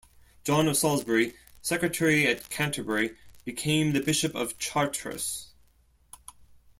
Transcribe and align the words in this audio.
John 0.43 0.67
of 0.67 0.77
Salisbury, 0.77 1.35
secretary 1.61 2.25
at 2.25 2.49
Canterbury, 2.49 3.15
became 3.45 3.91
the 3.93 3.99
bishop 4.01 4.33
of 4.33 4.57
Chartres. 4.57 5.51